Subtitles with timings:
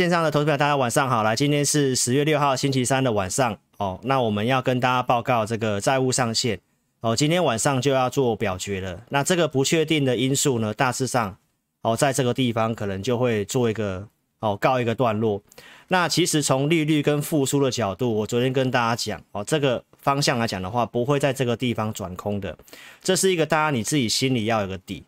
[0.00, 6.58] 线上的投资者大家晚上好，来，今天是十月六号星期三的晚上哦，那我们要跟大家报告这个债务上限
[7.00, 8.98] 哦，今天晚上就要做表决了。
[9.10, 11.36] 那这个不确定的因素呢，大致上
[11.82, 14.08] 哦，在这个地方可能就会做一个
[14.38, 15.42] 哦告一个段落。
[15.88, 22.56] 那其实从利率跟复苏的角度，我昨天跟大家讲哦，这个方向来讲的话，不会在这个地方转空的，
[23.02, 25.04] 这是一个大家你自己心里要有个底。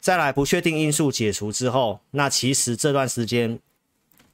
[0.00, 3.58] 再来不确定因素解除之后，那其实这段时间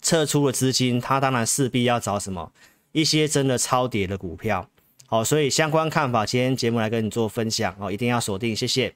[0.01, 2.53] 撤出了资金，他当然势必要找什么
[2.93, 4.69] 一些真的超跌的股票，
[5.07, 8.95] 好，所以相关看法，今天节目来跟你做分享哦，一定要锁定，谢谢。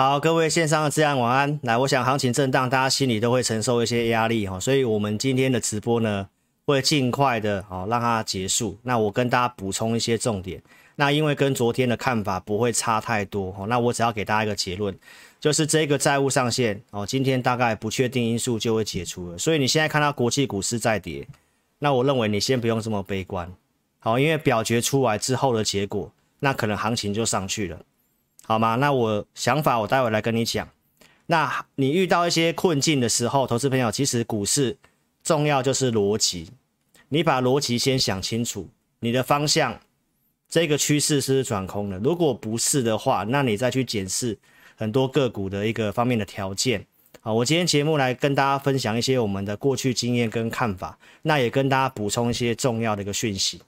[0.00, 1.58] 好，各位线上的资安晚安。
[1.64, 6.28] 来，我想行情震荡，大家心里都会承受一些压力哈，所以我们今天的直播呢，
[6.64, 8.78] 会尽快的哦让它结束。
[8.84, 10.62] 那我跟大家补充一些重点。
[10.94, 14.96] 那因为跟昨天的看法不会差太多哦，那我只要给大家一个结论，
[15.40, 19.36] 就是这个债务上限哦，今天大概不确定因素就会解除了。
[19.36, 21.26] 所以你现在看到国际股市在跌，
[21.80, 23.52] 那我认为你先不用这么悲观，
[23.98, 27.80] 好，因为表决出来之后的结果，那可能行情就上去了。
[28.48, 28.76] 好吗？
[28.76, 30.66] 那我想法我待会来跟你讲。
[31.26, 34.78] 那你遇到一些困境的时候，投资朋友，其实股市
[35.22, 36.50] 重要就是逻辑。
[37.10, 38.66] 你把逻辑先想清楚，
[39.00, 39.78] 你的方向
[40.48, 41.98] 这个趋势是不是转空的？
[41.98, 44.38] 如果不是的话，那你再去检视
[44.74, 46.86] 很多个股的一个方面的条件。
[47.20, 53.60] 好，我今天节目来跟大家分享一些我们的过去经验跟看法，那也跟大家补充一些重要的一个讯息。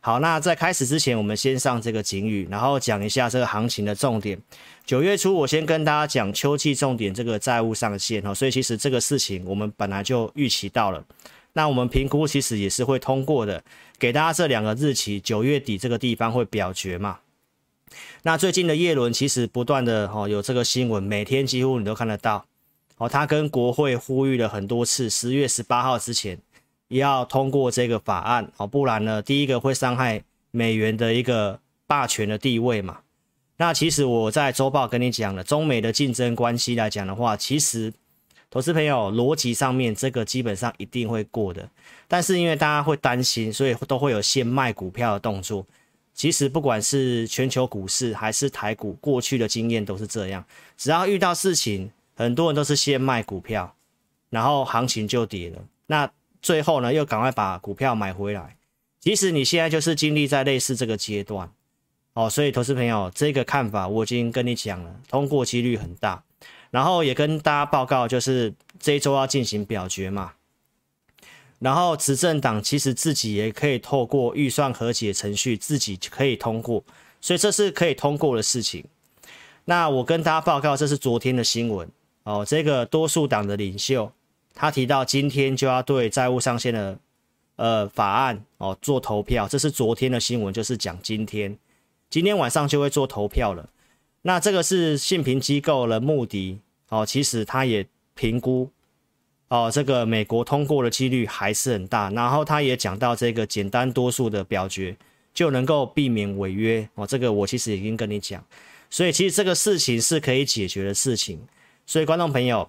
[0.00, 4.36] 好，那在开始之前，我们先上这个警语，然后讲一下这个行情的重点。
[4.84, 11.04] 九月初，我先跟大家讲秋季重点这个债务上限哈，所以其实这个事情我们本来就预期到了。
[11.52, 13.62] 那我们评估其实也是会通过的，
[13.98, 17.18] 给大家这两个日期，九月底这个地方会表决嘛。
[18.24, 22.44] 那最近的叶伦其实不断的哈有这个新闻，每天几乎你都看得到
[22.96, 26.38] 哦，他跟国会呼吁了很多次，十月十八号之前。
[26.88, 32.98] 也要通过这个法案哦，不然呢，第一个会伤害美元的一个霸权的地位嘛。
[33.56, 37.92] 那其实我在周报跟你讲了，中美的竞争关系来讲的话，其实
[38.48, 41.68] 投资朋友逻辑上面这个基本上一定会过的。
[42.06, 45.66] 但是因为大家会担心，所以都会有先卖股票的动作。
[46.14, 50.44] 其实不管是全球股市还是台股，过去的经验都是这样，
[50.76, 53.76] 只要遇到事情，很多人都是先卖股票，
[54.30, 55.62] 然后行情就跌了。
[55.86, 56.10] 那
[56.42, 58.56] 最后呢，又赶快把股票买回来。
[58.98, 61.48] 即使你现在就是经历在类似这个阶段
[62.14, 66.24] 哦，所以投资朋友这个看法我已经跟你讲了，通过几率很大。
[66.70, 70.32] 然后也跟大家报告，就是这一周要进行表决嘛。
[71.58, 76.82] 然后执政党其实自己也可以透过预算和解程序，自己可以通过，
[77.20, 78.84] 所以这是可以通过的事情。
[79.64, 81.88] 那我跟大家报告，这是昨天的新闻
[82.26, 84.10] 哦，这个多数党的领袖。
[84.52, 86.98] 他提到今天就要对债务上限的
[87.54, 91.56] 呃法案哦做投票，这是昨天的新闻，就是讲今天，
[92.10, 93.68] 今天晚上就会做投票了。
[94.22, 98.68] 那这个是信评机构的穆迪哦，其实他也评估
[99.46, 102.10] 哦，这个美国通过的几率还是很大。
[102.10, 104.96] 然后他也讲到这个简单多数的表决
[105.32, 108.44] 就能够避免违约哦，这个我其实已经跟你讲，
[108.90, 111.38] 所以其实这个事情是可以解决的事情。
[111.86, 112.68] 所以观众朋友。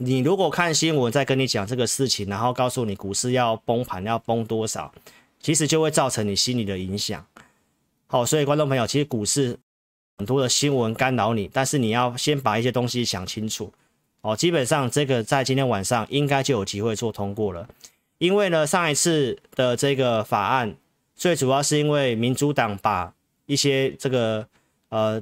[0.00, 4.92] 你如果看新闻，再跟你讲这个事情，然后告诉你股市要崩盘，要崩多少，
[5.40, 7.26] 其实就会造成你心理的影响。
[8.06, 9.58] 好，所以观众朋友，其实股市
[10.16, 13.72] 很多的新闻干扰你，但是你要先把一些东西想清楚。
[14.20, 17.68] 哦，基本上这个在今天晚上应该就有机会做通过了，
[18.18, 20.76] 因为呢，上一次的这个法案
[21.16, 23.12] 最主要是因为民主党把
[23.46, 24.46] 一些这个
[24.90, 25.20] 呃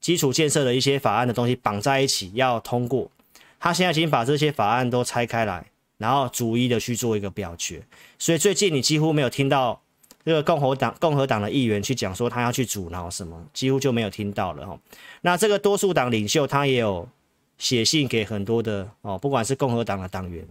[0.00, 3.10] 基础建设的一些法案的东西绑在一起要通过。
[3.58, 5.64] 他现在已经把这些法案都拆开来，
[5.98, 7.82] 然后逐一的去做一个表决，
[8.18, 9.78] 所以最近你几乎没有听到
[10.24, 14.78] 这个共和党共和党的议员去讲说他要去阻挠什么，几乎就没有听到了哈。
[15.20, 17.06] 那这个多数党领袖他也有
[17.58, 20.42] 写信给很多的哦，不管是共和党的党员，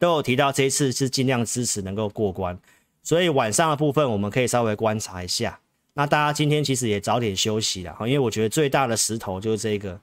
[0.00, 2.58] 都有提到这一次是尽量支持能够过关，
[3.04, 5.60] 所以晚上的部分我们可以稍微观察一下。
[5.94, 10.00] 那大家今天其实也早点休息了哈，因为我觉得最大的石头就是这个。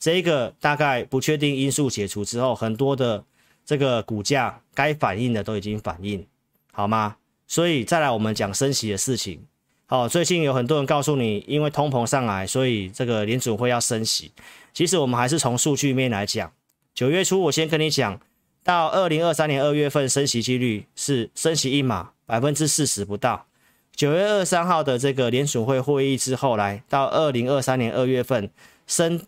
[0.00, 3.24] 这个大概不确定因素解除之后，很多的
[3.66, 6.24] 这个股价该反应的都已经反应，
[6.70, 7.16] 好吗？
[7.48, 9.44] 所以再来我们讲升息的事情。
[9.86, 14.30] 好，最近有很多人告诉你，因为通膨上来，所以这个联准会要升息。
[14.72, 16.52] 其实我们还是从数据面来讲，
[16.94, 18.20] 九月初我先跟你讲，
[18.62, 23.47] 到二零二三年二月份升息几率是升息一码百分之四十不到。
[23.98, 28.48] 九月二三号的这个联储会会议之后，来到二零二三年二月份
[28.86, 29.20] 升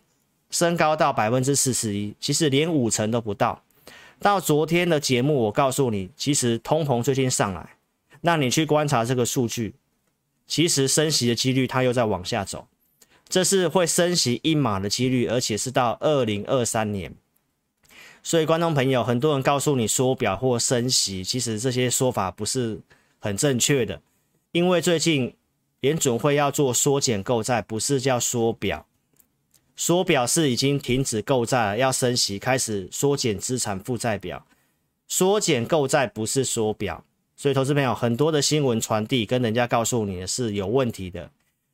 [0.49, 3.61] 升高到百分之四十一，其实连五成都不到。
[4.21, 7.71] 到昨天的节目，我告诉你，其实通膨最近上来，
[8.21, 9.75] 那你去观察这个数据，
[10.47, 12.65] 其实升息的几率它又在往下走，
[13.27, 17.13] 这是会升息一码的几率，而且是到二零二三年。
[18.23, 22.79] 所以，观众朋友，很多人告诉你缩表或升息，其实这些说法不是
[23.19, 23.99] 很正确的。
[24.51, 25.33] 因为最近
[25.79, 28.85] 联准会要做缩减购债，不是叫缩表，
[29.75, 34.45] 缩表是已经停止购债了，要升息，开始缩减资产负债表。
[35.07, 37.03] 缩减购债不是缩表，
[37.35, 41.29] 所以投资朋友很多的新闻传递跟人家告诉你的是有问题的。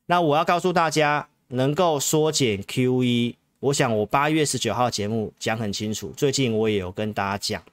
[0.07, 3.35] 那我要告诉大家，能够缩减 QE。
[3.59, 7.63] 我想我八月十九号节目讲很清楚，最近我也有跟大家讲，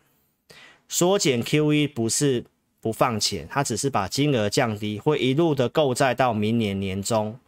[0.88, 2.44] 缩减 QE 不是
[2.84, 7.40] 不放钱，他只是把金额降低，会一路的购债到明年年中，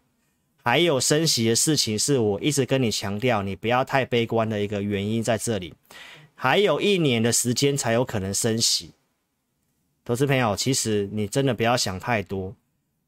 [0.63, 5.75] 还有升息的事情是我一直跟你强调，你不要太悲观的一个原因在这里，
[6.35, 8.93] 还有一年的时间才有可能升息，
[10.07, 12.57] 投资朋友，其实你真的不要想太多。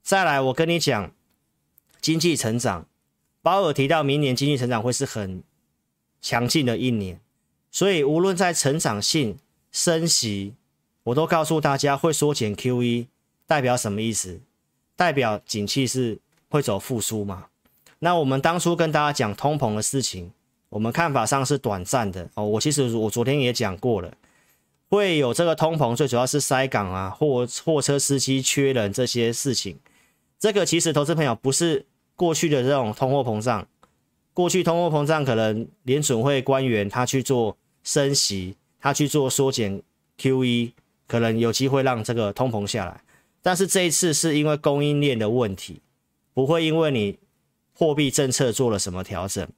[0.03, 1.11] 再来，我跟你讲，
[2.03, 2.87] 经济成长。
[3.41, 5.43] 鲍尔提到，明年经济成长会是很
[6.21, 7.19] 强劲的一年，
[7.71, 9.39] 所以无论在成长性、
[9.73, 10.53] 升息，
[11.09, 13.07] 我都告诉大家会缩减 QE，
[13.47, 14.41] 代表什么意思？
[14.95, 16.19] 代表景气是
[16.51, 17.47] 会走复苏嘛？
[18.01, 20.31] 那我们当初跟大家讲通膨的事情，
[20.69, 22.45] 我们看法上是短暂的哦。
[22.45, 24.13] 我其实我昨天也讲过了，
[24.91, 29.79] 会有这个通膨，最主要是塞港啊，货货车司机缺人这些事情。
[30.39, 31.87] 这个其实投资朋友不是。
[32.17, 33.65] 过去的这种通货膨胀，
[34.35, 39.81] 过去通货膨胀可能联准会官员他去做升息，他去做缩减
[40.21, 40.73] QE，
[41.09, 43.01] 可能有机会让这个通膨下来。
[43.43, 45.83] 但是这一次是因为供应链的问题，
[46.35, 47.19] 不会因为你
[47.73, 49.49] 货币政策做了什么调整，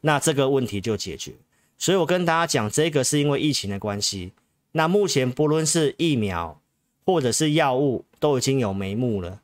[0.00, 1.32] 那这个问题就解决。
[1.78, 4.32] 所以我跟大家讲，这个是因为疫情的关系。
[4.72, 6.60] 那目前不论是疫苗
[7.04, 9.40] 或者是药物，都已经有眉目了。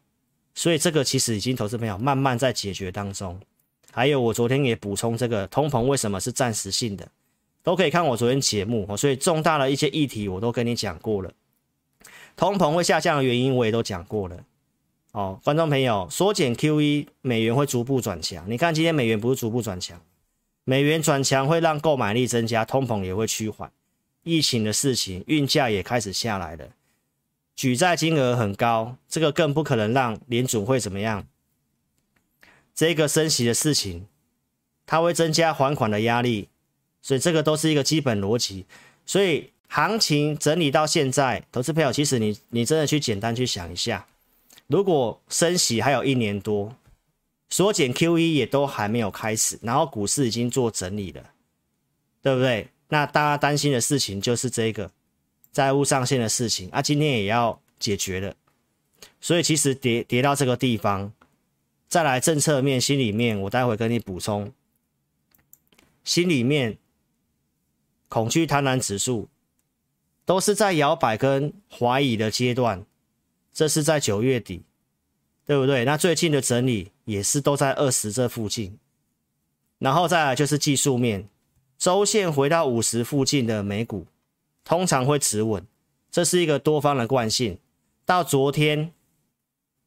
[0.55, 3.39] 所以这个其实已经投资朋友慢慢在解决当中，
[3.93, 7.09] 还有我昨天也补充这个通膨为什么是暂时性的，
[7.69, 8.97] 都可以看我昨天节目哦。
[8.97, 11.31] 所以重大的一些议题我都跟你讲过了，
[12.35, 14.43] 通膨会下降的原因我也都讲过了。
[15.13, 18.51] 哦，观众朋友，缩减 QE，美元会逐步转强。
[18.51, 20.01] 你看今天美元不是逐步转强，
[20.65, 23.71] 美元转强会让购买力增加，通膨也会趋缓，
[24.23, 26.71] 疫情的事情，运价也开始下来了。
[27.55, 31.27] 举债金额很高，这个更不可能让联储会怎么样。
[32.75, 34.07] 这个升息的事情，
[34.87, 36.49] 它会增加还款的压力，
[37.09, 38.67] 所以这个都是一个基本逻辑。
[39.07, 44.07] 所以行情整理到现在，投资朋友，其实你你真的去简单去想一下，
[44.67, 46.77] 如果升息还有一年多，
[47.49, 51.23] 缩减 QE 也都还没有开始，然后股市已经做整理了，
[52.21, 52.69] 对不对？
[52.89, 54.91] 那大家担心的事情就是这个。
[55.51, 58.35] 债务上限的事情啊，今天也要解决了，
[59.19, 61.11] 所以其实跌跌到这个地方，
[61.89, 64.53] 再来政策面、心里面，我待会跟你补充。
[66.05, 66.77] 心里面
[68.09, 69.29] 恐惧、贪婪指数
[70.25, 72.85] 都是在摇摆跟怀疑的阶段，
[73.53, 74.63] 这是在九月底，
[75.47, 75.85] 对不对？
[75.85, 78.79] 那最近的整理也是都在二十这附近，
[79.79, 81.29] 然后再来就是技术面，
[81.79, 84.07] 周线回到五十附近的美股。
[84.65, 85.67] 通常会持稳，
[86.11, 87.57] 这是一个多方的惯性。
[88.05, 88.93] 到昨天，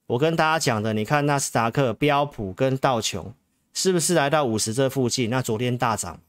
[0.07, 3.35] 我跟大家讲的，你看纳斯达克、标普跟道琼
[3.73, 5.29] 是不是来到五十这附近？
[5.29, 6.19] 那昨天大涨，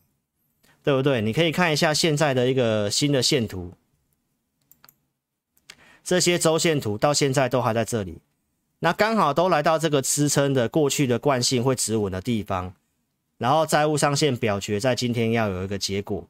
[0.82, 1.20] 对不对？
[1.20, 3.72] 你可以看一下现在的一个新的线图，
[6.02, 8.18] 这些周线图到现在都还在这里，
[8.80, 12.74] 那刚好都来到这个支撑的过去的惯性会止稳的地方，
[13.38, 16.26] 然后债务上限表决在今天要有一个结果。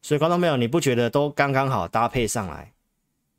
[0.00, 2.72] 所以，观众朋友，你不觉得都刚刚好搭配上来？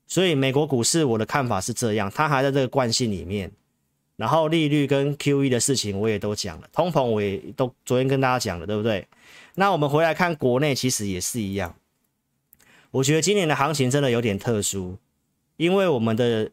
[0.07, 3.51] 所以，美国股市我的看法是这样，它还在这个惯性里面。
[4.17, 9.07] 然后，利率跟 QE 的事情我也都讲了，通膨我也都昨天跟大家讲了，对不对？
[9.55, 11.75] 那我们回来看国内，其实也是一样。
[12.91, 14.97] 我觉得今年的行情真的有点特殊，
[15.57, 16.49] 因为我们的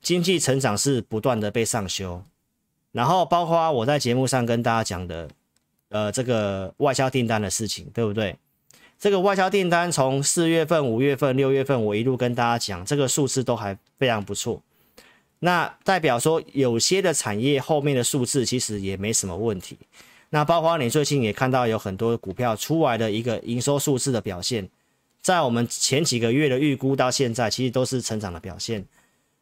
[0.00, 2.22] 经济成长是不断的被上修，
[2.92, 5.28] 然后包括我在节目上跟大家讲的，
[5.88, 8.36] 呃，这个外销订单的事情，对不对？
[8.98, 14.62] 这个外销订单从四月份、五月份、六月份，我一路跟大家讲，这个数字都还非常不错。
[15.40, 19.76] 那代表说，有些的产业后面的数字其实也没什么问题。
[20.30, 24.68] 那包括你最近也看到有很多股票出来的一个营收数字的表现，
[25.22, 28.84] 在我们前几个月的预估到现在，其实都是成长的表现。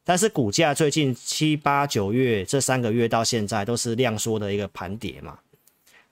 [0.05, 5.39] 但是股价最近七八九月这三个月到现在都是量缩的一个盘跌嘛，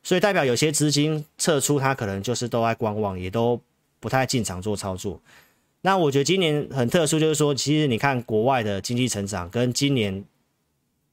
[0.02, 3.60] 所以代表有些资金撤出，它可能就是都在观望，也都
[3.98, 5.20] 不太进场做操作。
[5.82, 10.24] 那我觉得今年很特殊，就是说，其实你看国外的经济成长跟今年，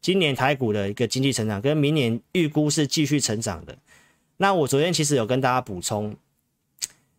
[0.02, 3.78] 今年台股的一个经济成长跟明年预估是继续成长的。
[4.38, 6.16] 那我昨天其实有跟大家补充，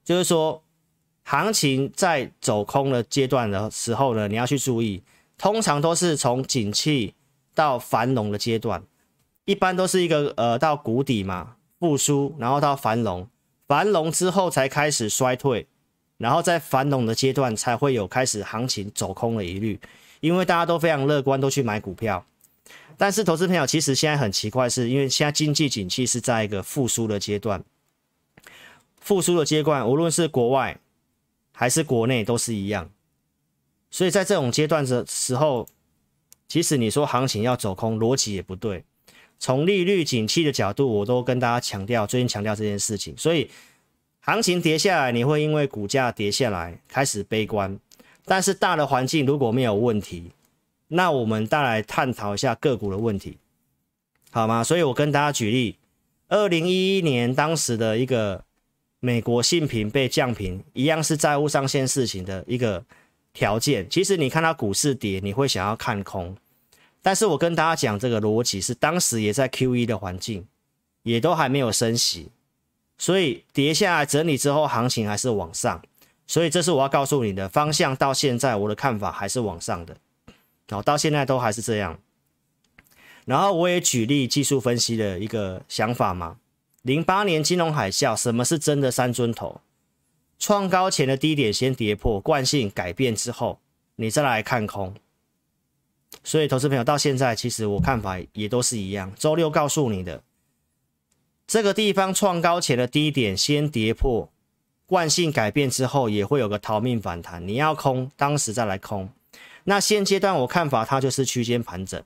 [0.04, 0.62] 就是说，
[1.24, 5.02] 行情在走空的阶段的时候呢，你要去注意。
[5.36, 7.14] 通常都是从景气
[7.54, 8.82] 到繁荣的阶段，
[9.44, 13.28] 一般都是一个呃到谷底嘛，复苏，然后到繁荣，
[13.68, 15.68] 繁荣之后才开始衰退，
[16.16, 19.78] 然后在繁荣的阶段才会有开始行情走空的疑虑，
[20.18, 22.26] 因为大家都非常乐观，都去买股票。
[22.98, 27.64] 但是投资朋友其实现在很奇怪是，因为现在经济景气是在一个复苏的阶段，
[29.00, 30.78] 复苏的阶段，无论是国外
[31.52, 32.90] 还是国内都是一样。
[33.90, 35.66] 所以在这种阶段的时候，
[36.48, 38.84] 其实你说行情要走空，逻辑也不对。
[39.38, 43.16] 从利率景气的角度，我都跟大家强调，最近强调这件事情。
[43.16, 43.48] 所以
[44.20, 47.78] 行情跌下来，你会因为股价跌下来开始悲观。
[48.24, 50.32] 但是大的环境如果没有问题，
[50.88, 53.38] 那我们再来探讨一下个股的问题，
[54.30, 54.64] 好吗？
[54.64, 55.76] 所以我跟大家举例，
[56.28, 58.44] 二零一一年当时的一个
[59.00, 62.84] 美国信评被降平，一样是债务上限事情的一个。
[63.34, 66.36] 条件其实你看到股市跌，你会想要看空，
[67.02, 70.44] 但是我跟大家讲这个逻辑是，当时也在 QE 的环境，
[71.04, 72.30] 也都还没有升息，
[72.96, 75.80] 所以跌下来整理之后，行情还是往上，
[76.26, 77.94] 所以这是我要告诉你的方向。
[77.94, 79.96] 到现在我的看法还是往上的，
[80.70, 81.98] 好，到现在都还是这样。
[83.24, 86.38] 然后我也举例技术分析的一个想法嘛，
[86.82, 89.60] 零八年金融海啸，什么是真的三尊头？
[90.38, 93.60] 创高前的低点先跌破，惯性改变之后，
[93.96, 94.94] 你再来看空。
[96.24, 99.12] 所以，投资朋友到现在，其实我看法也都是一样。
[99.16, 100.22] 周六告诉你的，
[101.46, 104.30] 这个地方创高前的低点先跌破，
[104.86, 107.46] 惯性改变之后，也会有个逃命反弹。
[107.46, 109.10] 你要空，当时再来空。
[109.68, 112.02] 那现阶段我看法，它就是区间盘整。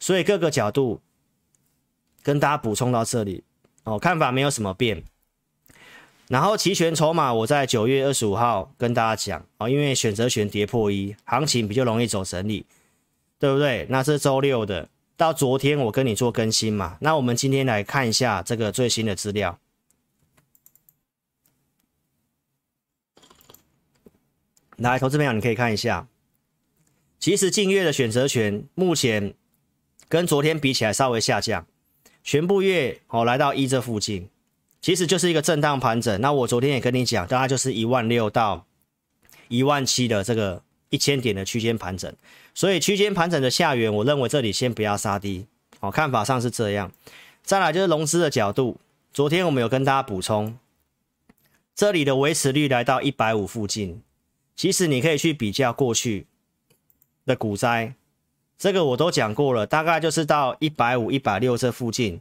[0.00, 1.00] 所以各个角度
[2.20, 3.44] 跟大家补充到这里
[3.84, 5.04] 哦，看法没有什么变。
[6.26, 12.66] 然后期权筹码，我在九月二十五号跟大家讲啊，因为选择权跌破一，行情比较容易走整理，
[13.38, 13.86] 对不对？
[13.88, 16.98] 那是周六的，到昨天我跟你做更新嘛。
[17.00, 19.60] 那我们今天来看一下这个最新的资料。
[24.78, 26.08] 来，投资朋友，你可以看一下，
[27.24, 29.32] 其实近月的选择权目前
[30.10, 31.66] 跟昨天比起来稍微下降，
[32.22, 34.28] 全部月哦来到一这附近。
[34.82, 38.66] 其实就是一个震荡盘整，那我昨天也跟你讲，大概就是一万六到
[39.48, 42.14] 一万七的这个一千点的区间盘整，
[42.52, 45.46] 所以区间盘整的下缘，我认为这里先不要杀低，
[45.80, 46.92] 哦，看法上是这样。
[47.42, 48.78] 再来就是融资的角度，
[49.14, 50.58] 昨天我们有跟大家补充，
[51.74, 54.02] 这里的维持率来到一百五附近，
[54.54, 56.26] 其实你可以去比较过去
[57.26, 57.94] 的股灾，
[58.58, 62.20] 这个我都讲过了，大概就是到一百五、一百六这附近，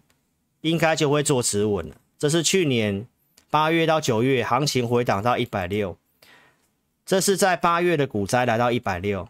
[0.62, 1.96] 应该就会做止稳了。
[2.18, 3.06] 这是去年
[3.50, 5.98] 八月到九月行情回档到一百六，
[7.06, 9.28] 这是在八月的股灾来到一百六，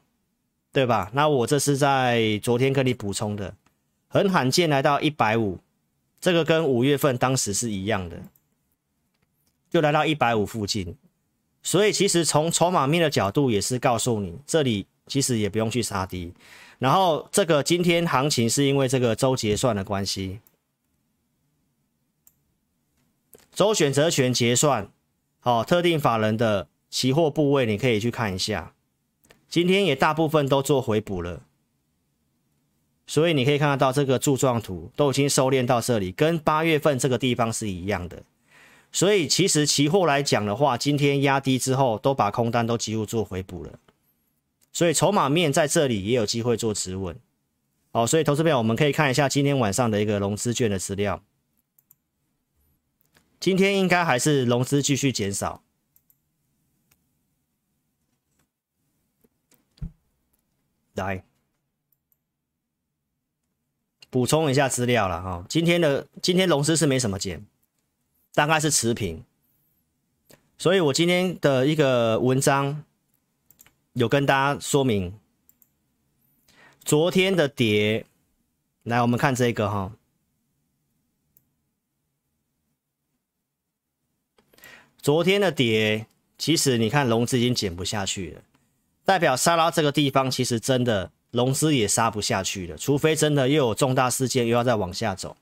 [0.72, 1.10] 对吧？
[1.14, 3.56] 那我这是在昨天跟你补充的，
[4.08, 5.58] 很罕见来到一百五，
[6.22, 8.22] 这个跟五月份当时是一样的，
[9.70, 10.96] 就来到一百五附近。
[11.64, 16.34] 所以其实从筹码面的角度也是告诉你，这里其实也不用去杀低。
[16.80, 20.40] 然后这个今天行情是因为这个周结算的关系。
[23.54, 24.90] 周选择权结算，
[25.40, 28.74] 好、哦，特定法人的期货部位，你可以去看一下。
[29.48, 31.44] 今天也大部分都做回补了，
[33.06, 38.24] 所以你可以看得到这个柱状图都已经收敛到这里，跟八月份这个地方是一样的。
[38.92, 43.80] 所以其实期货来讲的话，今天压低之后，都把空单都几乎做回补了。
[44.74, 47.18] 所以筹码面在这里也有机会做止稳。
[47.92, 51.24] 好，所以投资票我们可以看一下今天晚上的一个融资券的资料。
[53.40, 55.62] 今天应该还是融资继续减少。
[60.96, 61.24] 来
[64.10, 67.44] 补充一下资料了哈，今天的今天融资是没什么减，
[68.34, 69.24] 大概是持平。
[70.58, 72.84] 所以我今天的一个文章
[73.94, 75.14] 有跟大家说明。
[76.84, 78.06] 昨天的碟
[78.84, 79.94] 来我们看这个哈。
[84.98, 86.08] 昨天的碟
[86.38, 88.42] 其实你看龙资已经减不下去了。
[89.06, 92.78] 代表沙拉这个地方其实真的龙资也杀不下去了。
[92.78, 95.38] 除非真的又有重大事件又要再往下走。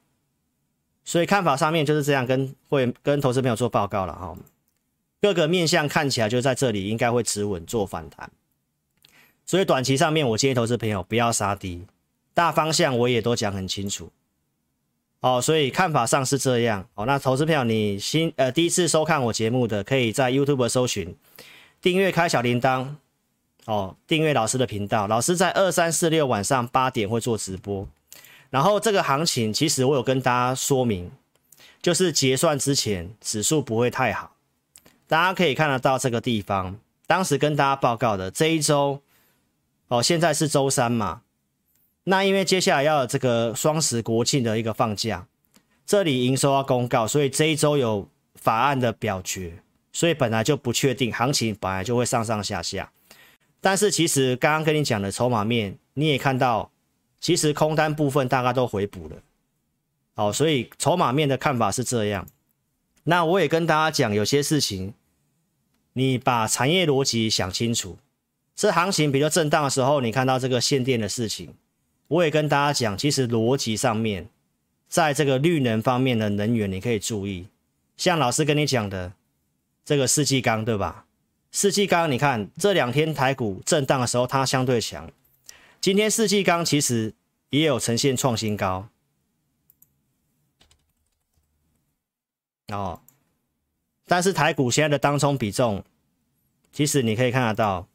[1.05, 4.37] 所以看法上面就是这样跟会跟投资朋友做报告了哈。
[5.21, 8.29] 各个面相看起来就在这里应该会持稳做反弹。
[9.51, 11.85] 所以短期上面我建议投资朋友不要杀低，
[12.33, 14.09] 大方向我也都讲很清楚。
[15.19, 16.87] 哦，所以看法上是这样。
[16.95, 21.13] 哦，那投资朋友，你新呃第一次收看我节目的，可以在 YouTube 搜寻
[21.81, 22.95] 订阅开小铃铛。
[23.65, 27.85] 哦，订阅老师的频道，老师在二三四六晚上八点会做直播。
[28.49, 31.11] 然后这个行情其实我有跟大家说明，
[31.81, 34.31] 就是结算之前指数不会太好。
[35.07, 39.01] 大家可以看得到这个地方，当时跟大家报告的这一周，
[39.91, 41.23] 哦，现在是周三嘛。
[42.05, 45.27] 那因为接下来要有这个双十国庆的一个放假，
[45.85, 52.89] 这里营收要公告，所以这一周有法案的表决，所以本来就不确定，行情本来就会上上下下。
[53.59, 56.71] 但是其实刚刚跟你讲的筹码面，你也看到，
[57.19, 59.17] 其实空单部分大概都回补了，
[60.15, 62.25] 好，所以筹码面的看法是这样。
[63.03, 64.93] 那我也跟大家讲，有些事情，
[65.91, 67.97] 你把产业逻辑想清楚，
[68.61, 71.55] 这行情比较震荡的时候，你看到这个限电的事情。
[72.09, 74.29] 我也跟大家讲，其实逻辑上面，
[74.87, 77.47] 在这个绿能方面的能源，你可以注意，
[77.97, 79.13] 像老师跟你讲的
[79.83, 81.07] 这个世纪钢，对吧？
[81.51, 85.11] 世纪钢，你看这两天台股震荡的时候，它相对强。
[85.79, 87.15] 今天世纪钢其实
[87.49, 88.87] 也有呈现创新高，
[92.67, 93.01] 哦，
[94.05, 95.83] 但是台股现在的当冲比重，
[96.71, 97.87] 其实你可以看得到。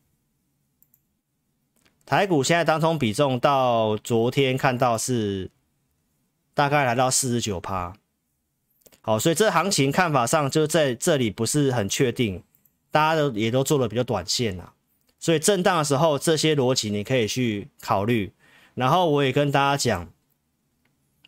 [2.06, 5.50] 台股现在当冲比重到昨天看到是
[6.54, 7.94] 大概来到四十九趴，
[9.00, 12.44] 好，所以这行情看法上就在这里不是很确定，
[12.92, 14.72] 大家都也都做的比较短线啊，
[15.18, 18.32] 所以震荡的时候这些逻辑你可以去考虑，
[18.74, 20.08] 然后我也跟大家讲，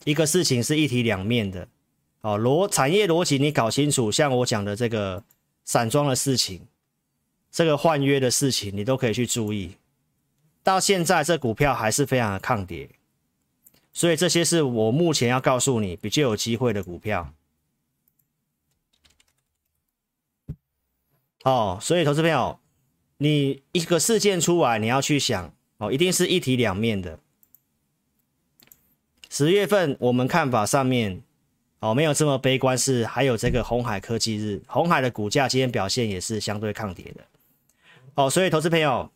[0.05, 1.67] 一个事情是一体两面的，
[2.21, 5.25] 哦，逻产业逻辑你搞清楚，像我讲的这个
[5.65, 6.69] 散装的事情，
[7.51, 9.73] 这个换约的事情你都可以去注意。
[10.63, 12.91] 到现在，这股票还是非常的抗跌，
[13.93, 17.33] 所以这些是我目前要告诉你比较有机会的股票。
[21.45, 22.61] 哦，所以投资朋友，
[23.17, 27.19] 你一个事件出来，你要去想哦，一定是一体两面的。
[29.31, 31.23] 十月份我们看法上面
[31.79, 37.25] 哦，没有这么悲观，是还有这个红海科技日，红海的股价今天表现也是相对抗跌的。
[38.17, 39.11] 哦，所以投资朋友。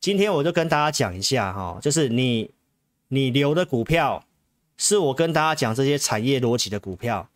[0.00, 2.50] 今天我就跟大家讲一下哈，就是你
[3.08, 4.24] 你留的股票，
[4.78, 7.28] 是我跟大家讲这些产业逻辑的股票，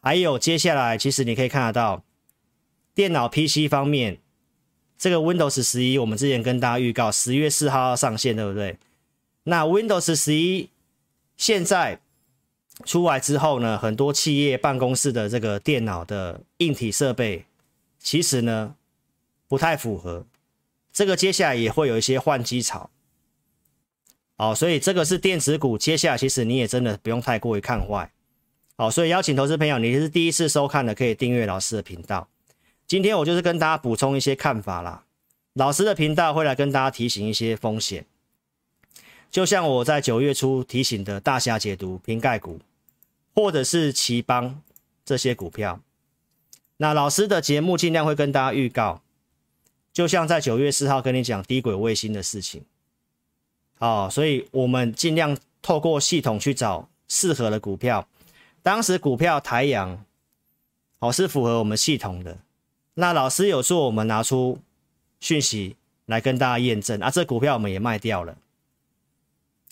[0.00, 2.04] 还有接下来其实你可以看得到，
[2.94, 4.18] 电脑 PC 方面，
[4.96, 8.78] 这个 Windows 十一我们之前跟大家预告十月四号要上线，对不对？
[9.42, 10.70] 那 Windows 十一
[11.36, 12.00] 现在
[12.84, 17.44] 出来之后呢，很多企业办公室的这个电脑的硬体设备，
[17.98, 18.76] 其实呢
[19.48, 20.24] 不太符合。
[20.94, 22.88] 这个接下来也会有一些换机潮，
[24.36, 28.12] 哦，所以这个是电子股，接下来其实你也真的不用太过于看坏，
[28.76, 32.28] 好，所以邀请投资朋友，你是第一次收看的，可以订阅老师的频道。
[32.86, 35.04] 今天我就是跟大家补充一些看法啦，
[35.54, 38.06] 老师的频道会来跟大家提醒一些风险，
[39.32, 42.60] 就像我在九月初提醒的大侠解读瓶盖股，
[43.34, 44.62] 或者是奇邦
[45.04, 45.80] 这些股票，
[46.76, 49.00] 那老师的节目尽量会跟大家预告。
[49.94, 52.62] 就像在九月四号跟你讲低轨卫星的事情，
[53.78, 58.06] 哦，所以我们尽量透过系统去找适合的股票。
[58.60, 60.04] 当时股票台阳，
[60.98, 62.36] 哦，是符合我们系统的。
[62.94, 64.58] 那老师有说我们拿出
[65.20, 65.76] 讯息
[66.06, 68.36] 来跟大家验证，啊，这股票我们也卖掉了。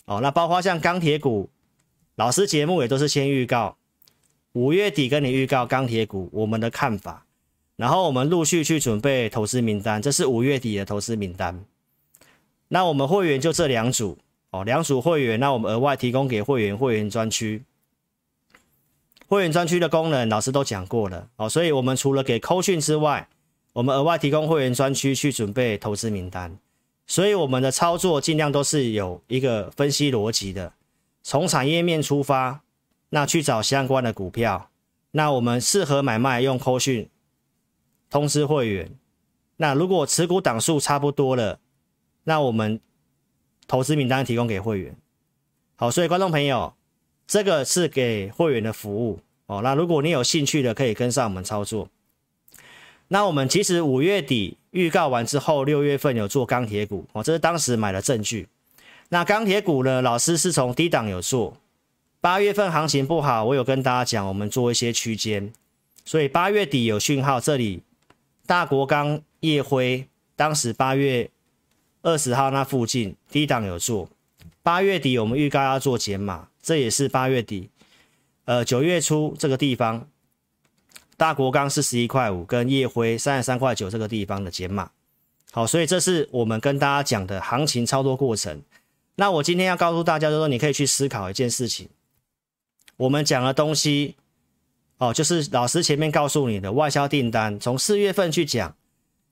[0.04, 1.50] 哦，那包括像钢铁股，
[2.14, 3.76] 老师节目也都是先预告，
[4.52, 7.26] 五月底跟你预告钢铁股我们的看法。
[7.76, 11.64] 然后我们陆续去准备投资名单，这是五月底的投资名单。
[12.68, 14.18] 那我们会员就这两组
[14.50, 15.40] 哦，两组会员。
[15.40, 17.64] 那我们额外提供给会员会员专区，
[19.26, 21.48] 会员专区的功能老师都讲过了哦。
[21.48, 23.28] 所以我们除了给扣讯之外，
[23.72, 26.56] 我们额外提供会员专区去准备投资名单。
[27.06, 30.72] 所以我们的操作尽量都是有一个分析逻辑的，
[31.22, 32.62] 从产业面出发，
[33.10, 34.70] 那去找相关的股票。
[35.10, 37.08] 那我们适合买卖用扣讯。
[38.12, 38.90] 通知会员，
[39.56, 41.58] 那如果持股档数差不多了，
[42.24, 42.78] 那我们
[43.66, 44.94] 投资名单提供给会员。
[45.76, 46.74] 好，所以观众朋友，
[47.26, 49.62] 这个是给会员的服务哦。
[49.62, 51.88] 那如果你有兴趣的，可以跟上我们操作。
[53.08, 58.46] 那我们其实五月底预告完之后，六月份有做钢铁股哦，这是当时买的证据。
[59.08, 61.56] 那钢铁股呢，老师是从低档有做，
[62.20, 65.50] 八月份行情不好，我有跟大家讲，我们做一些区间，
[66.04, 67.82] 所以八月底有讯号，这里
[68.46, 71.30] 大国钢、夜辉，当时八月
[72.02, 74.08] 二十号那附近低档有做，
[74.62, 77.70] 八月底我们预告要做减码，这也是八月底，
[78.44, 80.08] 呃九月初这个地方。
[81.14, 84.90] 大国钢四十一块五，跟夜辉三十三块九这个地方的减码，
[85.52, 88.60] 好，所以这是我们跟大家讲的行情操作过程。
[89.14, 91.88] 那我今天要告诉大家，就是说你可以去思考一件事情，
[92.96, 94.16] 我们讲的东西，
[95.02, 98.76] 哦，就是老师前面告诉你的外销订单，从四月份去讲，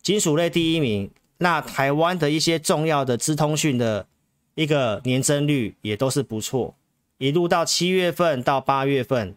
[0.02, 4.09] 金属类第一名，那台湾的一些重要的资通讯的
[4.56, 6.74] 一个年增率也都是不错，
[7.18, 9.37] 一路到七月份到八月份。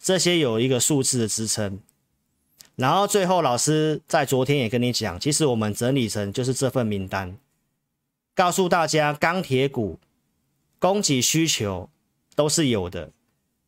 [0.00, 1.78] 这些有一个数字的支撑，
[2.74, 7.36] 然后最后老师在昨天也跟你讲，其实我们整理成就是这份名单，
[8.34, 10.00] 告诉大家钢铁股
[10.80, 11.88] 供给需求
[12.34, 13.12] 都是有的。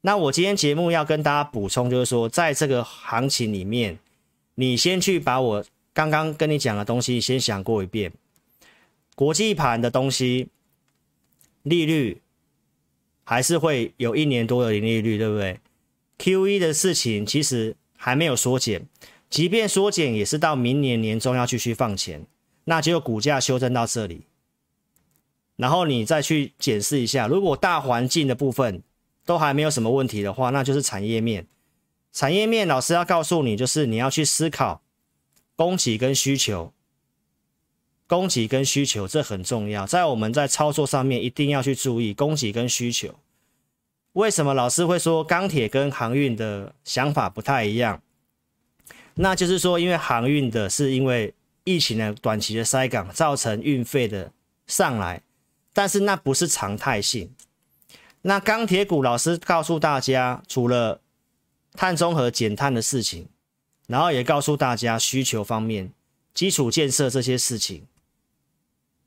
[0.04, 3.98] 那我今天节目要跟大家补充，就是说在这个行情里面，
[4.56, 8.12] 你先去把我刚刚跟你讲的东西先想过一遍，
[9.14, 10.48] 国际盘的东西，
[11.62, 12.20] 利率
[13.22, 15.60] 还是会有一年多的零利率，对不对
[16.18, 18.84] ？QE 的事情其实还没有缩减，
[19.30, 22.26] 即便缩减也是到明年年中要继续放钱，
[22.64, 24.22] 那就股价修正到这里，
[25.54, 28.82] 然后你再去检视一下，如果大环境的部分
[29.24, 31.46] 都还没有什么问题的话，那就是产业面。
[32.12, 34.82] 产业面老师要告诉你，就是你要去思考
[35.56, 36.72] 供给跟需求，
[38.06, 43.14] 供给跟需求这很重要，在我们在操作上面一定要去注意供给跟需求。
[44.12, 48.02] 为什么老师会说钢铁跟航运的想法不太一样？
[49.14, 51.32] 那就是说，因为航运的是因为
[51.64, 54.30] 疫情的短期的塞港造成运费的
[54.66, 55.22] 上来，
[55.72, 57.30] 但是那不是常态性。
[58.22, 61.00] 那钢铁股老师告诉大家，除了
[61.74, 63.28] 碳中和减碳的事情，
[63.86, 65.92] 然后也告诉大家需求方面、
[66.32, 67.86] 基础建设这些事情，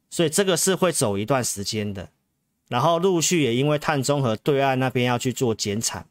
[0.10, 2.10] 所以这个是会走一段时间的。
[2.68, 6.08] 然后陆续也因为碳中和对岸那边要去做减产，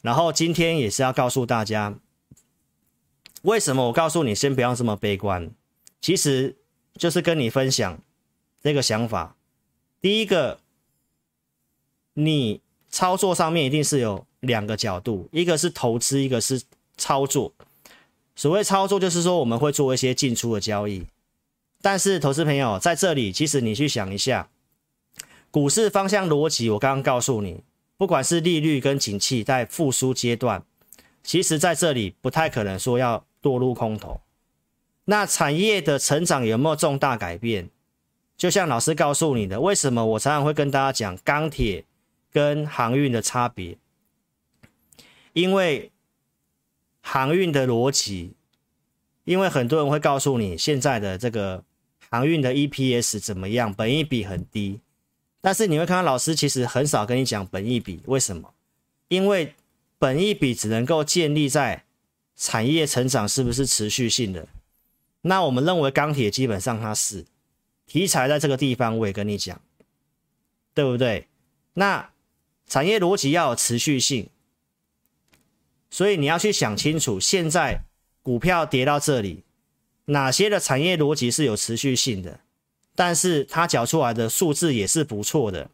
[0.00, 1.94] 然后今天也是要告诉大家，
[3.42, 5.50] 为什么我告诉你先不要这么悲观，
[6.00, 6.56] 其实
[6.94, 8.00] 就是跟你分享
[8.62, 9.36] 这个想法。
[10.00, 10.60] 第一个，
[12.24, 16.62] 你操作上面一定是有两个角度，一个是投资，一个是
[16.96, 17.52] 操作。
[18.36, 21.06] 所谓操作就是说我们会做一些进出的交易，
[21.80, 24.48] 但是投资朋友在这里，其实你去想一下。
[25.50, 27.64] 股市方向逻辑，我刚刚告诉你，
[27.96, 30.62] 不管是利率跟景气在复苏阶段，
[31.24, 34.20] 其实在这里不太可能说要堕入空头。
[35.06, 37.68] 那产业的成长有没有重大改变？
[38.36, 41.84] 就像老师告诉你的，为什么我常常会跟大家讲钢铁
[42.32, 43.76] 跟航运的差别？
[45.32, 45.90] 因为
[47.00, 48.34] 航运的逻辑，
[49.24, 51.64] 因为很多人会告诉你，现在的这个
[52.10, 54.80] 航运的 EPS 怎么样，本益比很低。
[55.40, 58.52] 但是你会看到老师其实很少跟你讲本益比，为什么？
[59.08, 59.54] 因为
[59.98, 61.84] 本益比只能够建立在
[62.36, 64.46] 产业成长是不是持续性的。
[65.22, 67.24] 那我们认为钢铁基本上它是
[67.86, 69.60] 题材，在这个地方我也跟你讲，
[70.74, 71.26] 对不对？
[71.74, 72.10] 那
[72.70, 74.28] 产业逻辑要有持续性，
[75.90, 77.82] 所以你要去想清楚，现在
[78.22, 79.42] 股票跌到这里，
[80.04, 82.38] 哪些的产业逻辑是有持续性的？
[82.94, 85.68] 但是它缴出来的数字也是不错的，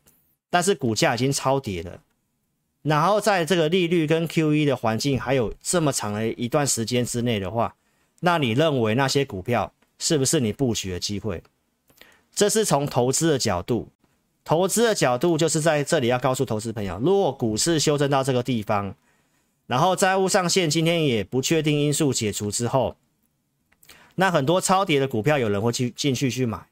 [0.49, 2.01] 但是股价已经超跌了。
[2.81, 7.77] 然后在这个利率跟 QE 的环境还有这么长的一段时间之内的话，
[8.21, 11.43] 那你认为那些股票是不是你布局的机会？
[12.35, 13.91] 这是从投资的角度，
[14.47, 18.95] 投资的角度就是在这里要告诉投资朋友，如果股市修正到这个地方，
[19.67, 22.95] 然后债务上限今天也不确定因素解除之后，
[24.15, 26.69] 那很多超跌的股票有人会去进去去买。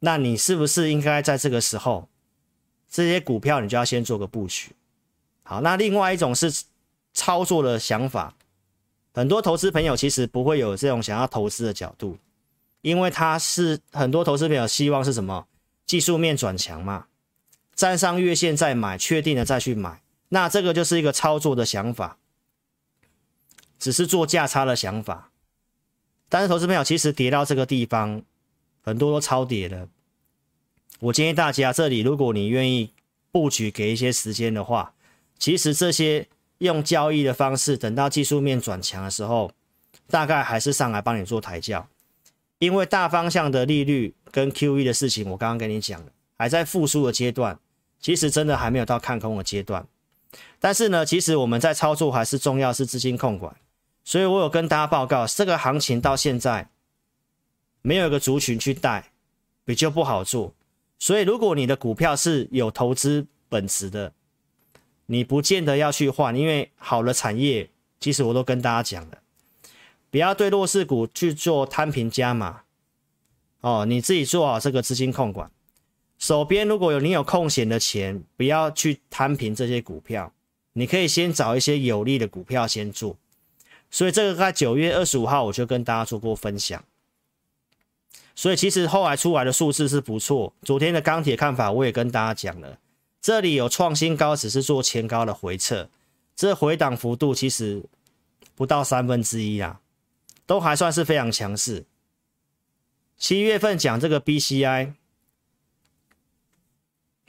[0.00, 2.06] 那你是不是应该在这个时候，
[2.90, 4.72] 这些股票你就要先做个布局？
[5.44, 6.52] 好，那另外一种是
[7.14, 8.34] 操作的想法，
[9.14, 12.18] 很多投资朋友其实不会有这种想要投资的角度，
[12.82, 15.46] 因为他是很多投资朋友希望是什么？
[15.88, 17.06] 技术面转强嘛，
[17.74, 22.18] 站上月线再买，确定了再去买，那这个就是一个操作的想法，
[23.80, 25.32] 只是做价差的想法。
[26.28, 28.22] 但是投资朋友其实跌到这个地方。
[28.80, 29.86] 很多都超跌了，
[31.00, 32.94] 我建议大家这里，如果你愿意
[33.30, 34.94] 布局，给一些时间的话，
[35.38, 36.26] 其实这些
[36.58, 39.52] 用交易的方式，等到技术面转强的时候，
[40.08, 41.86] 大概还是上来帮你做抬轿，
[42.60, 47.58] 因为大方向的利率跟 QE 的事情，我刚刚跟你讲了，还在复苏的阶段，
[48.00, 49.86] 其实真的还没有到看空的阶段。
[50.60, 53.56] 但是呢，其实我们在操作还是重要是资金控管，
[54.04, 56.68] 所以我有跟大家报告，这个行情到现在
[57.82, 59.12] 没有一个族群去带，
[59.64, 60.54] 比较不好做。
[60.98, 64.12] 所以如果你的股票是有投资本质的，
[65.06, 69.18] 你不见得要去换，因为好的产业，其实我都跟大家讲了，
[70.10, 72.62] 不要对弱势股去做摊平加码，
[73.60, 75.50] 哦，你自己做好这个资金控管。
[76.18, 80.32] 手边如果有你有空闲的钱，不要去摊平这些股票，
[80.72, 83.16] 你可以先找一些有利的股票先做。
[83.90, 86.84] 所以这个在九月二十五号我就跟大家做过分享。
[88.34, 90.52] 所以其实后来出来的数字是不错。
[90.62, 92.78] 昨天的钢铁看法我也跟大家讲了，
[93.20, 95.88] 这里有创新高，只是做前高的回撤，
[96.36, 97.82] 这回档幅度其实
[98.54, 99.80] 不到三分之一啊，
[100.46, 101.84] 都还算是非常强势。
[103.18, 104.94] 七月份讲这个 BCI。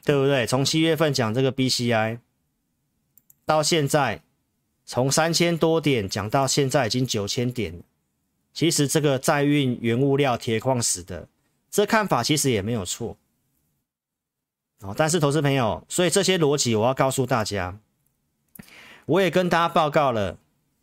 [0.05, 0.47] 对不对？
[0.47, 2.19] 从七月份讲这个 BCI
[3.45, 4.23] 到现在，
[4.83, 7.83] 从三千多点讲到现在已经九千点。
[8.51, 11.27] 其实这个在运原物料、铁矿石的
[11.69, 13.17] 这看法其实也没有错。
[14.79, 17.77] 哦，但是投资朋友，所以这些逻辑我要告诉大家，
[19.05, 20.39] 我也跟大家报告了，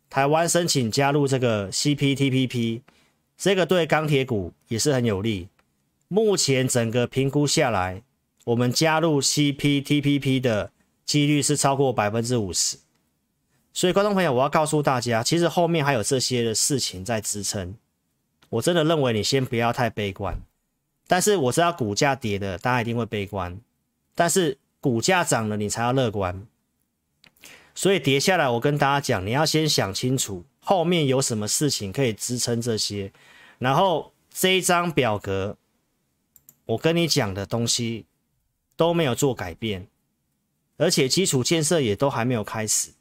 [0.09, 2.81] 台湾申请加入这个 CPTPP，
[3.37, 5.47] 这个对钢铁股也是很有利。
[6.07, 8.01] 目前整个评估下来。
[8.45, 10.71] 我们加入 CPTPP 的
[11.03, 12.77] 几率是超过百分之五十，
[13.73, 17.75] 所以观众朋友，我要告诉大家，其实后面还有这些的事情在支撑。
[18.47, 20.39] 我真的认为你先不要太悲观，
[21.07, 23.59] 但是我知道股价跌的，大家一定会悲观，
[24.15, 26.47] 但是股价涨了，你才要乐观。
[27.75, 33.11] 所以跌下来，我跟大家讲，你要先想清楚后面有什么事情可以支撑这些，
[33.59, 35.57] 然后这一张表格，
[36.65, 38.05] 我跟你讲的东西。
[38.77, 39.87] 都没有做改变，
[40.77, 42.91] 而且基础建设也都还没有开始，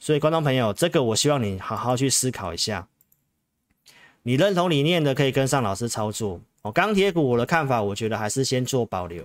[0.00, 2.88] 所以观众朋友，这个我希望你好好去思考一下。
[4.24, 6.72] 你认同理念的可以跟上老师操作哦。
[6.72, 9.24] 钢铁股我的看法，我觉得还是先做保留。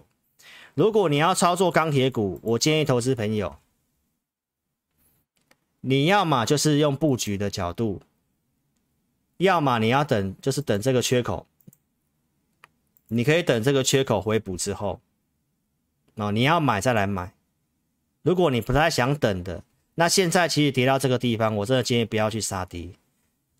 [0.75, 3.57] 如果你要操作钢铁股，我建议投资朋友，
[5.89, 8.01] 你要么就是用布局的角度，
[9.37, 11.47] 要么你要等，就是等这个缺口。
[13.07, 14.99] 你可以等这个缺口回补之后，
[16.15, 17.31] 哦，你要买再来买。
[18.21, 19.63] 如果你不太想等的，
[19.95, 22.91] 那现在其实跌到这个地方，我真的建议不要去杀低。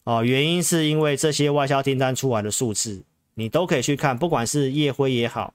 [0.03, 5.53] 哦，原因是因为这些外销订单出来的数字，你都可以去看，不管是夜辉也好，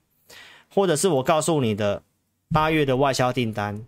[0.74, 2.02] 或者是我告诉你的
[2.48, 3.86] 八月的外销订单，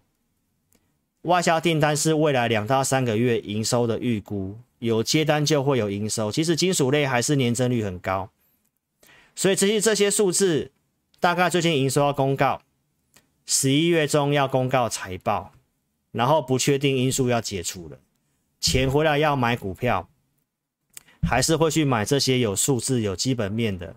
[1.24, 6.30] 外销订单是未来两到三个月营收的预估，有接单就会有营收。
[6.30, 8.30] 其实金属类还是年增率很高。
[9.34, 10.70] 所以这些这些数字，
[11.18, 12.60] 大概最近营收要公告，
[13.46, 15.52] 十一月中要公告财报，
[16.12, 17.98] 然后不确定因素要解除了，
[18.60, 20.08] 钱回来要买股票，
[21.22, 23.96] 还是会去买这些有数字、有基本面的，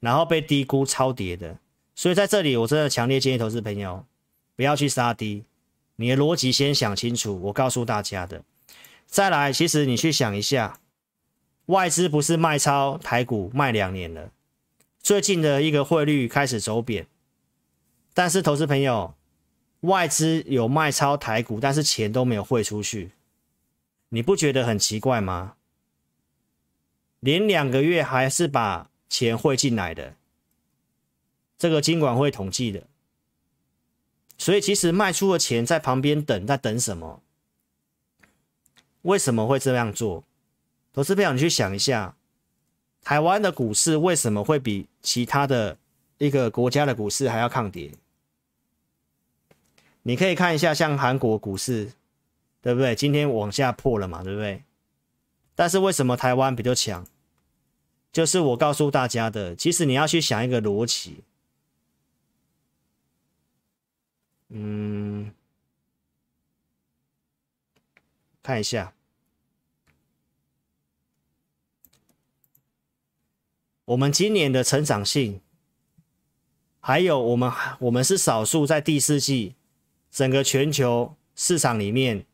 [0.00, 1.58] 然后被低估超跌的。
[1.94, 4.04] 所以在这里，我真的强烈建议投资朋友
[4.56, 5.44] 不要去杀低，
[5.96, 7.40] 你的逻辑先想清楚。
[7.42, 8.42] 我告诉大家的，
[9.06, 10.80] 再来，其实你去想一下，
[11.66, 14.30] 外资不是卖超台股卖两年了。
[15.00, 17.06] 最近的一个汇率开始走贬，
[18.12, 19.14] 但是投资朋友，
[19.80, 23.12] 外资有卖超台股，但是钱都没有汇出去，
[24.08, 25.54] 你不觉得很奇怪吗？
[27.20, 30.14] 连两个月还是把钱汇进来的，
[31.56, 32.82] 这个金管会统计的，
[34.46, 37.20] 所以其实卖出的钱在旁边等，在等什么？
[39.02, 40.22] 为什么会这样做？
[40.92, 42.14] 投资朋友，你去想一下。
[43.02, 45.76] 台湾的股市为什么会比其他的
[46.18, 47.90] 一个国家的股市还要抗跌？
[50.04, 51.90] 你可以看一下，像韩国股市，
[52.62, 52.94] 对不对？
[52.94, 54.62] 今天往下破了嘛，对不对？
[55.56, 57.04] 但是为什么台湾比较强？
[58.12, 61.24] 就是我告诉大家的，其实你要去想一个逻辑。
[64.48, 65.32] 嗯，
[68.42, 68.92] 看一下。
[73.86, 75.40] 我们今年的成长性，
[76.80, 79.54] 还有我们我们是少数在第四季
[80.10, 82.26] 整个全球市场里面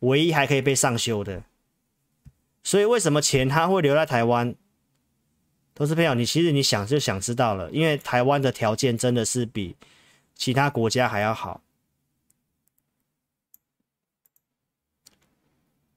[0.00, 1.44] 唯一还可以被上修的，
[2.64, 4.54] 所以为什么钱它会留在台湾？
[5.74, 9.76] 投资朋友，你其实你想就想知道了，因为台湾的条件真的是比
[10.36, 11.62] 其他国家还要好，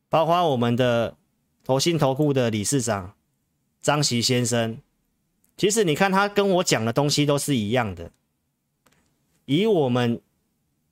[0.07, 1.15] 包括我们的
[1.63, 3.13] 投信投顾的理事长
[3.81, 4.79] 张锡先生，
[5.55, 8.11] 其实你看他跟我讲的东西都是一样的，
[9.45, 10.21] 以我们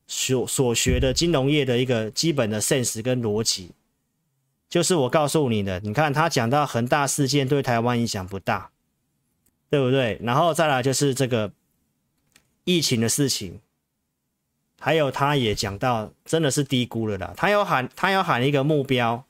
[0.05, 3.71] 所所学的金融业的一个基本的 sense 跟逻辑，
[4.69, 8.71] 就是我告诉你的，你看他讲到恒大事件对台湾影响不大，
[9.69, 10.19] 对不对？
[10.21, 11.51] 然后再来就是这个
[12.67, 13.61] 疫情的事情。
[14.79, 17.33] 还有，他也讲到，真的是低估了啦。
[17.35, 19.25] 他有喊，他有喊一个目标，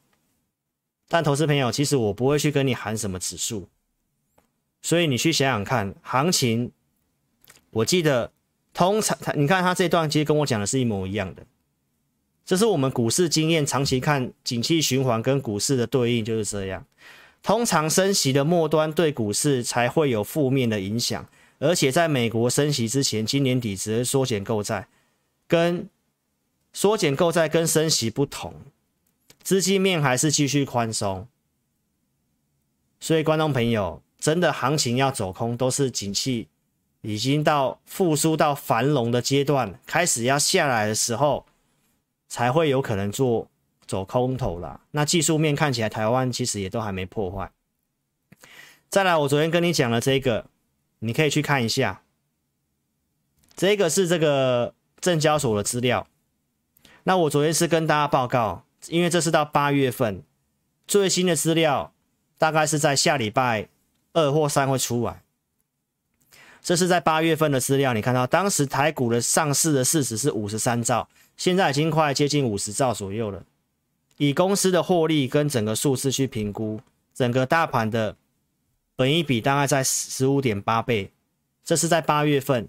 [1.07, 3.69] 但投资朋友，其实我不会去跟你喊什么指数，
[4.81, 6.71] 所以你去想想看，行情，
[7.69, 8.33] 我记得
[8.73, 11.45] 通常，他你看他这段其实跟我讲的是一模一样的，
[12.45, 16.85] 这是我们股市经验，长期看景气循环跟股市的对应就是这样。
[17.41, 21.25] 通常升息的末端对股市才会有负面的影响，
[21.59, 24.87] 而且在美国升息之前，今年底只是缩减购债。
[25.47, 25.89] 跟
[26.73, 28.53] 缩减购债跟升息不同，
[29.41, 31.25] 资金面还是继续宽松，
[32.99, 36.49] 所以观众朋友，真的行情要走空，都是景气
[36.99, 41.45] 已经到复苏到繁荣的阶段，开始要下来的时候，
[42.27, 43.49] 才会有可能做
[43.87, 44.81] 走空头啦。
[44.91, 47.49] 那技术面看起来，台湾其实也都还没破坏。
[48.89, 50.49] 再来，我昨天跟你讲了这个，
[50.99, 52.01] 你可以去看一下，
[53.55, 54.73] 这个是这个。
[54.99, 56.07] 证交所的资料，
[57.03, 60.23] 那我昨天是跟大家报告，因为这是到八月份
[60.87, 61.93] 最新的资料，
[62.39, 63.69] 大概是在下礼拜
[64.13, 65.21] 二或三会出来。
[66.63, 71.07] 这是在八月份的资料，你看到当时台股的上市的市值是五十三兆，
[71.37, 73.43] 现在已经快接近五十兆左右了。
[74.17, 76.81] 以公司的获利跟整个数字去评估，
[77.13, 78.17] 整个大盘的
[78.97, 81.11] 本益比大概在十五点八倍，
[81.63, 82.67] 这是在八月份。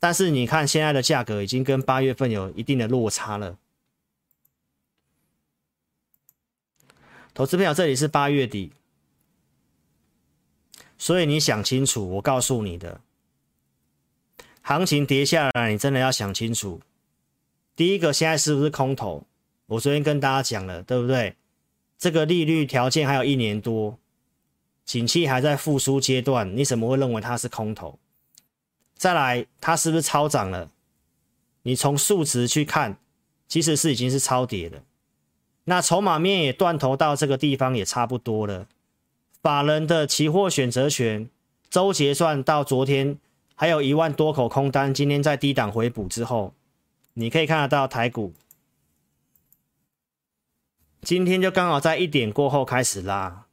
[0.00, 3.56] 但是你看现在的价格已经跟八月份有一定的落差了。
[7.32, 8.72] 投资朋友，这里是八月底，
[10.98, 13.00] 所以你想清楚，我告诉你的，
[14.62, 16.80] 行情跌下来，你真的要想清楚。
[17.76, 19.24] 第一个，现在是不是空头？
[19.66, 21.36] 我昨天跟大家讲了，对不对？
[21.96, 23.96] 这个利率条件还有一年多，
[24.88, 27.98] 景气还在复苏阶段，你怎么会认为它是空头？
[28.96, 30.70] 再来，它是不是超涨了？
[31.64, 32.96] 你从数值去看，
[33.46, 34.80] 其实是已经是超跌了。
[35.64, 38.66] 那筹码面也断头到这个地方也差不多了。
[39.42, 41.28] 法人的期货选择权
[41.68, 43.18] 周结算到昨天
[43.54, 46.54] 还有一万多口空单，今天在低档回补之后，
[47.12, 48.32] 你可以看得到台股
[51.02, 53.47] 今天就刚好在一点过后开始拉，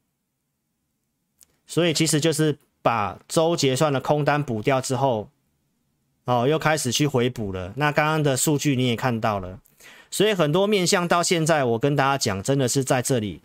[1.68, 5.30] 所以其实就是把周结算的空单补掉之后。
[6.28, 7.72] 哦，又开始去回补了。
[7.76, 9.60] 那刚刚的数据你也看到了，
[10.10, 13.44] 所以很多面向到现在，我跟大家讲，真的是在这里，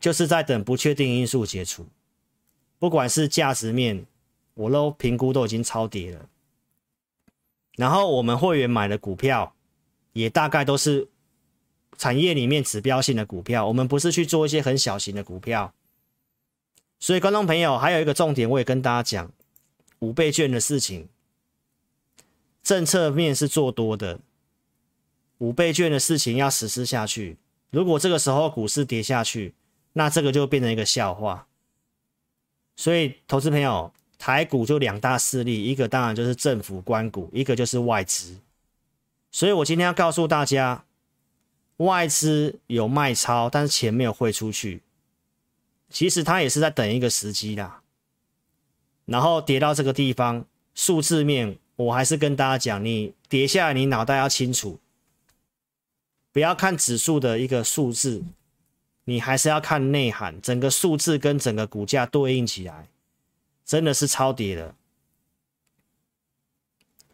[0.00, 1.86] 就是在等不确定因素解除。
[2.78, 4.06] 不管是价值面，
[4.54, 6.20] 我都评估都已经超跌了。
[7.76, 9.52] 然后我们会员买的股票，
[10.14, 11.06] 也大概都是
[11.98, 13.66] 产业里面指标性的股票。
[13.66, 15.74] 我们不是去做一些很小型的股票。
[17.02, 19.32] 所以观众朋友，还有一个重点，我也跟大家讲，
[19.98, 21.08] 五倍券的事情。
[22.62, 24.20] 政策面是做多的，
[25.38, 27.38] 五倍券的事情要实施下去。
[27.70, 29.52] 如果这个时候股市跌下去，
[29.94, 31.48] 那这个就变成一个笑话。
[32.76, 38.38] 所以，投资朋友，台股就两大势力，一个当然就是政府官股，一个就是外资。
[39.32, 40.84] 所以我今天要告诉大家，
[41.78, 44.82] 外资有卖超，但是钱没有汇出去，
[45.92, 47.82] 其实他也是在等一个时机啦。
[49.04, 51.58] 然后跌到这个地方，数字面。
[51.74, 54.78] 我还是跟大家讲，你跌下来，你脑袋要清楚，
[56.30, 58.22] 不要看指数的一个数字，
[59.04, 62.86] 你还是要看内涵，整个数字跟整个股价对应起来，
[63.64, 64.74] 真的是超跌的。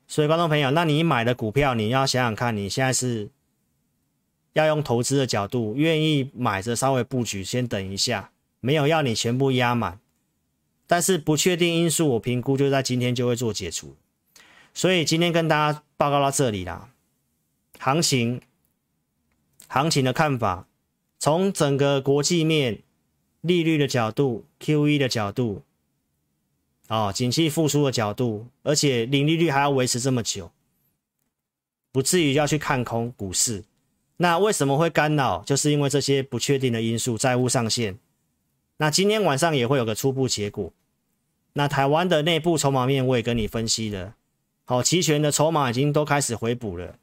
[0.09, 3.31] 所以，观众朋友，那你买的股票，你要想想看，你现在是
[4.55, 10.01] 要用投资的角度，愿意买着稍微布局，先等一下，没有要你全部压满，
[10.87, 13.97] 但是不确定因素，我评估就在今天就会做解除。
[14.75, 16.91] 所以今天跟大家报告到这里啦，
[17.79, 18.41] 行情，
[19.67, 20.67] 行情的看法，
[21.19, 22.83] 从整个国际面
[23.41, 25.63] 利率的角度、QE 的角度，
[26.89, 30.51] 哦，景气复苏的角度，而且零利率还要维持这么久，
[31.91, 33.65] 不至于要去看空股市。
[34.19, 35.43] 那为什么会干扰？
[35.45, 37.99] 就是因为这些不确定的因素，债务上限。
[38.79, 40.73] 那今天晚上也会有个初步结果。
[41.53, 44.17] 那台湾的内部筹码面我也跟你分析了。
[44.65, 46.99] 好，期权的筹码已经都开始回补了，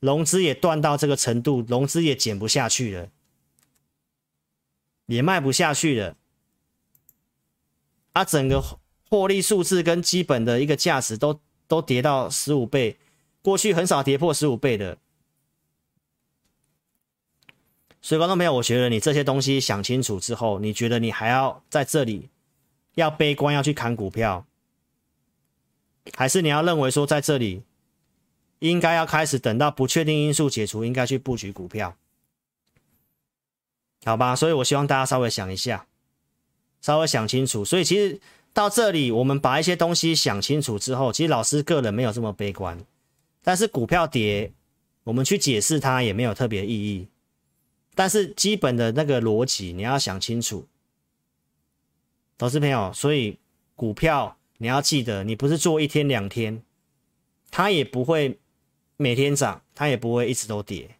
[0.00, 3.08] 融资也断到这个程度，融资也减不下去了。
[5.06, 6.16] 也卖不下去了，
[8.12, 8.62] 啊，整个
[9.08, 12.98] 获利数字跟基本的一个价值都都跌到十五倍，
[13.40, 14.98] 过去很少跌破十五倍的。
[18.00, 22.28] 所以观众朋友，我觉得你这些东西想清楚之后，你觉得你还要在这里
[22.94, 24.46] 要悲观要去砍股票，
[26.14, 27.62] 还是你要认为说在这里
[28.60, 31.96] 应该要开始等到不确定因素解除，应该去布局股票？
[34.04, 35.86] 好吧，所以我希望大家稍微想一下，
[36.80, 37.64] 稍微想清楚。
[37.64, 38.20] 所以其实
[38.52, 42.78] 到这里，我们把一些东西想清楚之后，其实老师个人没有这么悲观。
[43.42, 44.52] 但是股票跌，
[45.02, 47.08] 我们去解释它也没有特别意义。
[47.98, 50.68] 但是基本的那个逻辑你要想清楚，
[52.38, 52.92] 投资朋友。
[52.92, 53.40] 所以
[53.74, 56.62] 股票你要记得，你不是做一天两天，
[57.50, 58.38] 它也不会
[58.96, 60.94] 每天涨，它也不会一直都跌。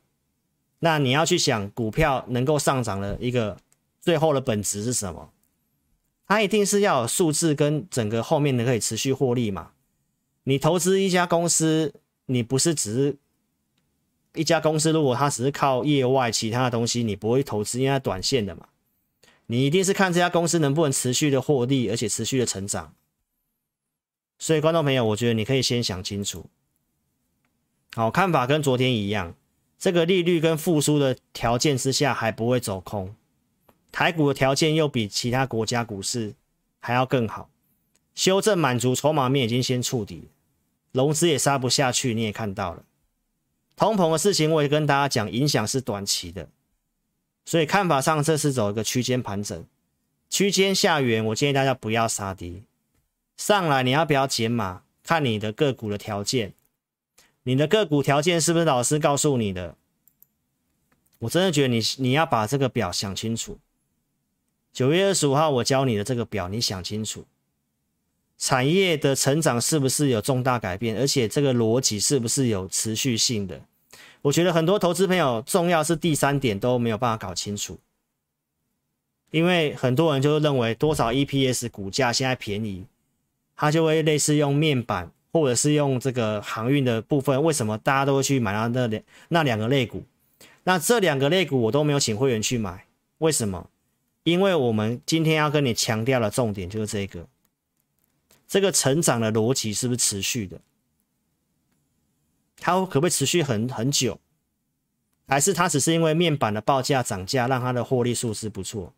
[0.81, 3.57] 那你要去想股票能够上涨的一个
[4.01, 5.31] 最后的本质是什么？
[6.27, 9.71] 它一定是要有数字跟整个后面的可以持续获利嘛。
[10.43, 11.95] 你投资一家公司，
[12.27, 13.17] 你不是只是
[14.35, 18.69] 一家公司，如果它只是靠业外其他的东西，你不会投资，因为它短线的嘛。
[19.47, 22.95] 你一定是看这家公司能不能持续的获利，而且持续的成长。
[24.39, 26.47] 所以观众朋友，我觉得你可以先想清楚。
[27.95, 29.35] 好，看法跟昨天一样。
[29.79, 33.15] 这个利率跟复苏的条件之下还不会走空，
[33.93, 36.35] 台股的条件又比其他国家股市
[36.81, 37.49] 还要更好，
[38.13, 40.31] 修正满足筹码面已经先触底，
[40.91, 42.83] 融资也杀不下去，你也看到了，
[43.79, 46.49] 通膨的事情我也跟大家讲，影响是短期的，
[47.45, 49.65] 所以看法上这是走一个区间盘整，
[50.29, 52.65] 区间下缘，我建议大家不要杀低，
[53.37, 56.55] 上来你要不要减码，看你的个股的条件。
[57.45, 59.77] 你的个股条件是不是老师告诉你的？
[61.21, 63.59] 我真的觉得你你要把这个表想清楚。
[64.73, 67.27] 九月二十五号我教你的这个表，你想清楚，
[68.39, 73.61] 产业的成长是不是有重大改变，而且这个逻辑是不是有持续性的？
[74.23, 77.79] 我觉得很多投资朋友重要是第三点都没有办法搞清楚，
[79.31, 82.87] 因为很多人就认为多少 EPS 股价现在便宜，
[83.57, 85.11] 他就会类似用面板。
[85.31, 90.03] 或者是用这个航运的部分，为什么大家都会去买到那两那两个类股？
[90.65, 92.87] 那这两个类股我都没有请会员去买，
[93.19, 93.69] 为什么？
[94.25, 97.27] 因为我们今天要跟你强调的重点就是这个，
[98.49, 100.59] 这个成长的逻辑是不是持续的？
[102.57, 104.19] 它可不可以持续很很久？
[105.29, 108.95] 还是它只是因为面板的报价涨价让它的获利数字不错？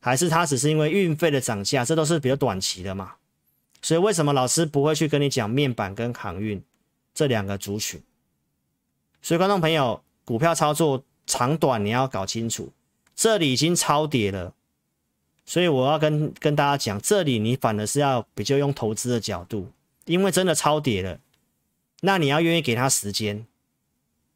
[0.00, 1.84] 还是它只是因为运费的涨价？
[1.84, 3.16] 这都是比较短期的嘛？
[3.82, 6.62] 所以为什么老师不会去跟你讲面板跟航运
[7.12, 8.02] 这两个族群？
[9.20, 12.72] 所以观众朋友，股票操作长短你要搞清楚。
[13.14, 14.54] 这里已经超跌了，
[15.50, 19.66] 所以我要跟跟大家讲，这里你反而是要比较用投资的角度，
[20.04, 21.18] 因为真的超跌了，
[22.02, 23.44] 那你要愿意给他时间。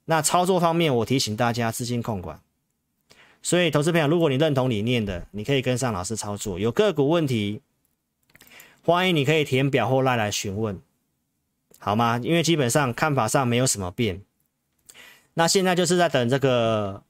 [0.06, 2.40] 那操作方面，我提醒大家资金控管。
[3.42, 6.58] 所以投资朋友，如果你认同理念的，你可以跟上老师操作。
[6.58, 7.60] 有个股问题。
[8.82, 10.80] 欢迎你可以填表或赖来询问，
[11.78, 12.20] 好吗？
[12.24, 14.20] 因为基本上看法上没有什么变。
[15.34, 17.04] 那现在就是在等这个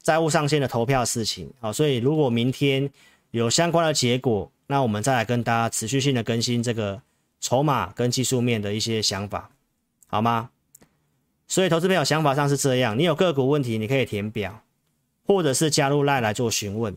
[0.00, 2.88] 债务上限的投票事情，好，所以如果明天
[3.30, 7.02] 有相关的结果，那我们再来跟大家持续性的更新这个
[7.40, 9.50] 筹码跟技术面的一些想法，
[10.06, 10.50] 好吗？
[11.46, 14.62] 所以投资朋友想法上是这样，你有个股问题，你可以填表，
[15.26, 16.96] 或者是加入赖来做询问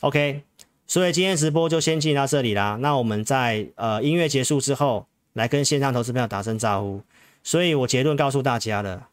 [0.00, 0.42] ，OK。
[0.88, 2.76] 所以今天直播就先进到这里啦。
[2.80, 7.02] 那我们在呃音乐结束之后，来跟线上投资朋友打声招呼。
[7.42, 9.08] 所以我结论告诉大家了，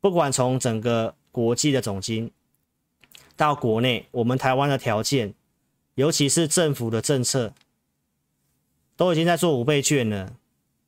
[0.00, 2.30] 不管从整个国际的总经
[3.36, 5.34] 到国内，我们台湾的条件，
[6.00, 7.52] 尤其是政府的政策，
[8.96, 10.34] 都已经在做五倍券了。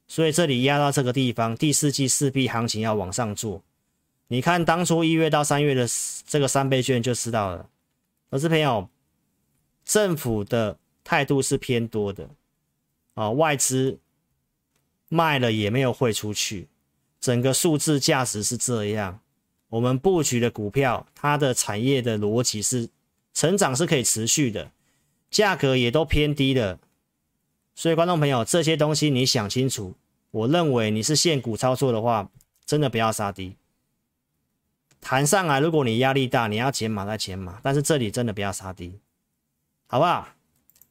[0.09, 3.63] 所以这里压到这个地方，第四季势必行情要往上做。
[4.29, 5.87] 你看当初一月到三月的
[6.27, 7.69] 这个三倍券就知道了，
[8.31, 8.89] 投资朋友。
[9.85, 12.31] 政府的态度是偏多的，
[13.15, 13.99] 啊，外资
[15.09, 16.69] 卖了也没有汇出去，
[17.21, 19.21] 整个数字价值是这样。
[19.69, 22.89] 我们布局的股票，它的产业的逻辑是
[23.35, 24.71] 成长是可以持续的，
[25.33, 26.79] 价格也都偏低的。
[27.75, 29.95] 所以观众朋友，这些东西你想清楚。
[30.31, 32.31] 我认为你是现股操作的话，
[32.65, 33.57] 真的不要杀低。
[35.01, 39.01] 弹上来，如果你压力大，你要减码再减码，但是这里真的不要杀低。
[39.89, 40.29] 好不好？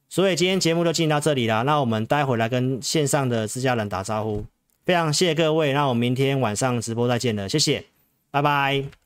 [0.09, 1.63] 所以今天节目就进到这里了。
[1.63, 4.45] 那我们待会来跟线上的自家人打招呼。
[4.83, 7.85] 非常谢谢各位，那我们明天晚上直播再见了，谢谢，
[8.29, 9.00] 拜拜。